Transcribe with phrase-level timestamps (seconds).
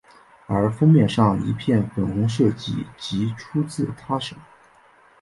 [0.47, 4.35] 而封面上一片粉红设计即出自她手。